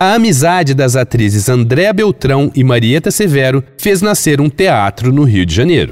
A 0.00 0.14
amizade 0.14 0.74
das 0.74 0.94
atrizes 0.94 1.48
Andréa 1.48 1.92
Beltrão 1.92 2.52
e 2.54 2.62
Marieta 2.62 3.10
Severo 3.10 3.64
fez 3.76 4.00
nascer 4.00 4.40
um 4.40 4.48
teatro 4.48 5.12
no 5.12 5.24
Rio 5.24 5.44
de 5.44 5.52
Janeiro. 5.52 5.90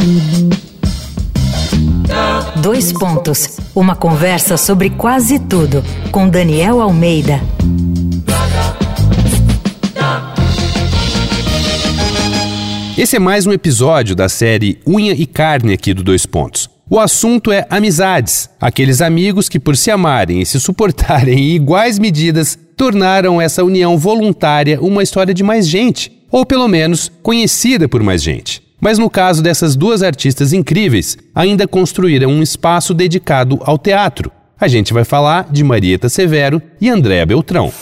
Dois 2.62 2.92
pontos. 2.92 3.58
Uma 3.74 3.96
conversa 3.96 4.56
sobre 4.56 4.90
quase 4.90 5.40
tudo 5.40 5.82
com 6.12 6.28
Daniel 6.28 6.80
Almeida. 6.80 7.40
Esse 12.96 13.16
é 13.16 13.18
mais 13.18 13.44
um 13.44 13.52
episódio 13.52 14.14
da 14.14 14.28
série 14.28 14.78
Unha 14.86 15.14
e 15.14 15.26
Carne 15.26 15.72
aqui 15.72 15.92
do 15.92 16.04
Dois 16.04 16.24
Pontos. 16.24 16.70
O 16.88 17.00
assunto 17.00 17.50
é 17.50 17.66
amizades, 17.68 18.48
aqueles 18.60 19.02
amigos 19.02 19.48
que, 19.48 19.58
por 19.58 19.76
se 19.76 19.90
amarem 19.90 20.40
e 20.40 20.46
se 20.46 20.60
suportarem 20.60 21.36
em 21.36 21.56
iguais 21.56 21.98
medidas, 21.98 22.56
tornaram 22.76 23.40
essa 23.40 23.64
união 23.64 23.96
voluntária 23.96 24.80
uma 24.80 25.02
história 25.02 25.32
de 25.32 25.42
mais 25.42 25.66
gente, 25.66 26.12
ou 26.30 26.44
pelo 26.44 26.68
menos 26.68 27.10
conhecida 27.22 27.88
por 27.88 28.02
mais 28.02 28.22
gente. 28.22 28.62
Mas 28.80 28.98
no 28.98 29.08
caso 29.08 29.42
dessas 29.42 29.74
duas 29.74 30.02
artistas 30.02 30.52
incríveis, 30.52 31.16
ainda 31.34 31.66
construíram 31.66 32.30
um 32.30 32.42
espaço 32.42 32.92
dedicado 32.92 33.58
ao 33.62 33.78
teatro. 33.78 34.30
A 34.60 34.68
gente 34.68 34.92
vai 34.92 35.04
falar 35.04 35.48
de 35.50 35.64
Marieta 35.64 36.08
Severo 36.08 36.60
e 36.80 36.88
Andréa 36.88 37.24
Beltrão. 37.24 37.72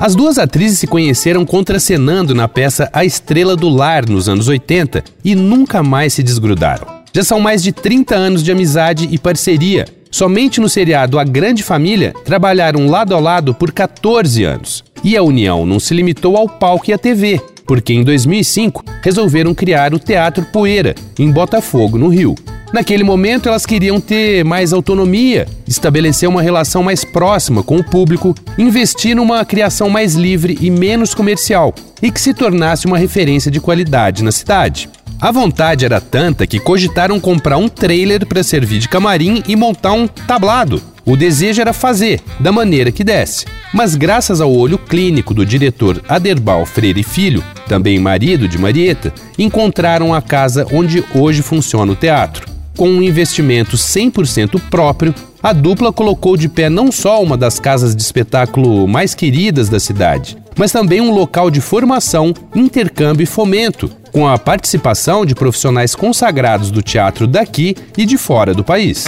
As 0.00 0.14
duas 0.14 0.38
atrizes 0.38 0.78
se 0.78 0.86
conheceram 0.86 1.44
contracenando 1.44 2.34
na 2.34 2.46
peça 2.46 2.88
A 2.92 3.04
Estrela 3.04 3.56
do 3.56 3.68
Lar 3.68 4.08
nos 4.08 4.28
anos 4.28 4.46
80 4.46 5.02
e 5.24 5.34
nunca 5.34 5.82
mais 5.82 6.14
se 6.14 6.22
desgrudaram. 6.22 6.86
Já 7.12 7.24
são 7.24 7.40
mais 7.40 7.62
de 7.62 7.72
30 7.72 8.14
anos 8.14 8.42
de 8.44 8.52
amizade 8.52 9.08
e 9.10 9.18
parceria. 9.18 9.86
Somente 10.10 10.60
no 10.60 10.68
seriado 10.68 11.18
A 11.18 11.24
Grande 11.24 11.62
Família 11.62 12.14
trabalharam 12.24 12.86
lado 12.88 13.14
a 13.14 13.20
lado 13.20 13.54
por 13.54 13.72
14 13.72 14.42
anos. 14.44 14.84
E 15.04 15.16
a 15.16 15.22
união 15.22 15.66
não 15.66 15.78
se 15.78 15.94
limitou 15.94 16.36
ao 16.36 16.48
palco 16.48 16.90
e 16.90 16.92
à 16.92 16.98
TV, 16.98 17.40
porque 17.66 17.92
em 17.92 18.02
2005 18.02 18.84
resolveram 19.02 19.54
criar 19.54 19.94
o 19.94 19.98
Teatro 19.98 20.44
Poeira, 20.46 20.94
em 21.18 21.30
Botafogo, 21.30 21.98
no 21.98 22.08
Rio. 22.08 22.34
Naquele 22.72 23.02
momento, 23.02 23.48
elas 23.48 23.64
queriam 23.64 23.98
ter 23.98 24.44
mais 24.44 24.72
autonomia, 24.74 25.46
estabelecer 25.66 26.28
uma 26.28 26.42
relação 26.42 26.82
mais 26.82 27.02
próxima 27.02 27.62
com 27.62 27.76
o 27.76 27.84
público, 27.84 28.34
investir 28.58 29.16
numa 29.16 29.42
criação 29.44 29.88
mais 29.88 30.14
livre 30.14 30.58
e 30.60 30.70
menos 30.70 31.14
comercial 31.14 31.74
e 32.02 32.10
que 32.10 32.20
se 32.20 32.34
tornasse 32.34 32.86
uma 32.86 32.98
referência 32.98 33.50
de 33.50 33.60
qualidade 33.60 34.22
na 34.22 34.32
cidade. 34.32 34.88
A 35.20 35.32
vontade 35.32 35.84
era 35.84 36.00
tanta 36.00 36.46
que 36.46 36.60
cogitaram 36.60 37.18
comprar 37.18 37.56
um 37.56 37.68
trailer 37.68 38.24
para 38.24 38.44
servir 38.44 38.78
de 38.78 38.88
camarim 38.88 39.42
e 39.48 39.56
montar 39.56 39.92
um 39.92 40.06
tablado. 40.06 40.80
O 41.04 41.16
desejo 41.16 41.60
era 41.60 41.72
fazer, 41.72 42.20
da 42.38 42.52
maneira 42.52 42.92
que 42.92 43.02
desse. 43.02 43.44
Mas 43.74 43.96
graças 43.96 44.40
ao 44.40 44.52
olho 44.54 44.78
clínico 44.78 45.34
do 45.34 45.44
diretor 45.44 46.00
Aderbal 46.08 46.64
Freire 46.64 47.02
Filho, 47.02 47.42
também 47.66 47.98
marido 47.98 48.46
de 48.46 48.58
Marieta, 48.58 49.12
encontraram 49.36 50.14
a 50.14 50.22
casa 50.22 50.64
onde 50.72 51.04
hoje 51.12 51.42
funciona 51.42 51.90
o 51.90 51.96
teatro. 51.96 52.46
Com 52.76 52.88
um 52.88 53.02
investimento 53.02 53.76
100% 53.76 54.60
próprio, 54.70 55.12
a 55.42 55.52
dupla 55.52 55.92
colocou 55.92 56.36
de 56.36 56.48
pé 56.48 56.68
não 56.68 56.90
só 56.90 57.22
uma 57.22 57.36
das 57.36 57.58
casas 57.58 57.94
de 57.94 58.02
espetáculo 58.02 58.88
mais 58.88 59.14
queridas 59.14 59.68
da 59.68 59.78
cidade, 59.78 60.36
mas 60.56 60.72
também 60.72 61.00
um 61.00 61.12
local 61.12 61.50
de 61.50 61.60
formação, 61.60 62.34
intercâmbio 62.54 63.22
e 63.22 63.26
fomento, 63.26 63.90
com 64.12 64.26
a 64.26 64.38
participação 64.38 65.24
de 65.24 65.34
profissionais 65.34 65.94
consagrados 65.94 66.70
do 66.70 66.82
teatro 66.82 67.26
daqui 67.26 67.76
e 67.96 68.04
de 68.04 68.18
fora 68.18 68.52
do 68.52 68.64
país. 68.64 69.04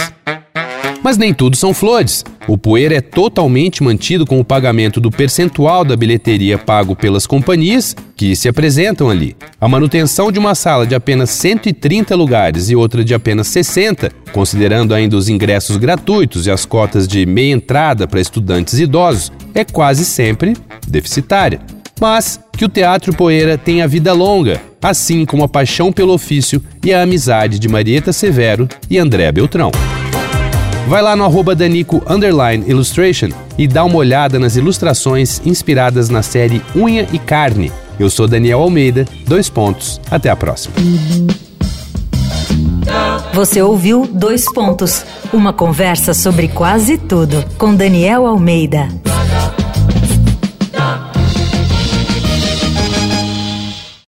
Mas 1.11 1.17
nem 1.17 1.33
tudo 1.33 1.57
são 1.57 1.73
flores. 1.73 2.23
O 2.47 2.57
Poeira 2.57 2.95
é 2.95 3.01
totalmente 3.01 3.83
mantido 3.83 4.25
com 4.25 4.39
o 4.39 4.45
pagamento 4.45 5.01
do 5.01 5.11
percentual 5.11 5.83
da 5.83 5.97
bilheteria 5.97 6.57
pago 6.57 6.95
pelas 6.95 7.27
companhias 7.27 7.93
que 8.15 8.33
se 8.33 8.47
apresentam 8.47 9.09
ali. 9.09 9.35
A 9.59 9.67
manutenção 9.67 10.31
de 10.31 10.39
uma 10.39 10.55
sala 10.55 10.87
de 10.87 10.95
apenas 10.95 11.29
130 11.31 12.15
lugares 12.15 12.69
e 12.69 12.77
outra 12.77 13.03
de 13.03 13.13
apenas 13.13 13.47
60, 13.47 14.09
considerando 14.31 14.93
ainda 14.93 15.17
os 15.17 15.27
ingressos 15.27 15.75
gratuitos 15.75 16.47
e 16.47 16.51
as 16.51 16.65
cotas 16.65 17.09
de 17.09 17.25
meia 17.25 17.51
entrada 17.51 18.07
para 18.07 18.21
estudantes 18.21 18.79
idosos, 18.79 19.33
é 19.53 19.65
quase 19.65 20.05
sempre 20.05 20.55
deficitária. 20.87 21.59
Mas 21.99 22.39
que 22.55 22.63
o 22.63 22.69
Teatro 22.69 23.13
Poeira 23.13 23.57
tenha 23.57 23.85
vida 23.85 24.13
longa, 24.13 24.61
assim 24.81 25.25
como 25.25 25.43
a 25.43 25.49
paixão 25.49 25.91
pelo 25.91 26.13
ofício 26.13 26.63
e 26.81 26.93
a 26.93 27.01
amizade 27.01 27.59
de 27.59 27.67
Marieta 27.67 28.13
Severo 28.13 28.69
e 28.89 28.97
André 28.97 29.29
Beltrão. 29.29 29.71
Vai 30.87 31.01
lá 31.01 31.15
no 31.15 31.23
arroba 31.23 31.55
Danico 31.55 32.01
Illustration 32.67 33.29
e 33.57 33.67
dá 33.67 33.83
uma 33.83 33.95
olhada 33.97 34.39
nas 34.39 34.55
ilustrações 34.55 35.41
inspiradas 35.45 36.09
na 36.09 36.21
série 36.21 36.61
Unha 36.75 37.07
e 37.11 37.19
Carne. 37.19 37.71
Eu 37.99 38.09
sou 38.09 38.27
Daniel 38.27 38.61
Almeida, 38.61 39.05
dois 39.27 39.49
pontos. 39.49 40.01
Até 40.09 40.29
a 40.29 40.35
próxima. 40.35 40.75
Você 43.33 43.61
ouviu 43.61 44.05
Dois 44.05 44.51
Pontos, 44.51 45.05
uma 45.31 45.53
conversa 45.53 46.13
sobre 46.13 46.49
quase 46.49 46.97
tudo 46.97 47.45
com 47.57 47.73
Daniel 47.73 48.25
Almeida. 48.25 48.89